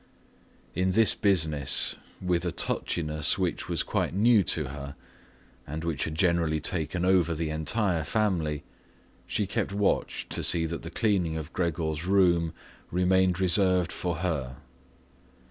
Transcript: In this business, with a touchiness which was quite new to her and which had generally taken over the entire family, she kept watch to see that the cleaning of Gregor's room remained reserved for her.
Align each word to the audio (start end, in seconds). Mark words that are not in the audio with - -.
In 0.73 0.89
this 0.89 1.13
business, 1.13 1.95
with 2.19 2.43
a 2.43 2.51
touchiness 2.51 3.37
which 3.37 3.69
was 3.69 3.83
quite 3.83 4.15
new 4.15 4.41
to 4.41 4.69
her 4.69 4.95
and 5.67 5.83
which 5.83 6.05
had 6.05 6.15
generally 6.15 6.59
taken 6.59 7.05
over 7.05 7.35
the 7.35 7.51
entire 7.51 8.03
family, 8.03 8.63
she 9.27 9.45
kept 9.45 9.71
watch 9.71 10.27
to 10.29 10.41
see 10.41 10.65
that 10.65 10.81
the 10.81 10.89
cleaning 10.89 11.37
of 11.37 11.53
Gregor's 11.53 12.03
room 12.07 12.51
remained 12.89 13.39
reserved 13.39 13.91
for 13.91 14.15
her. 14.25 14.57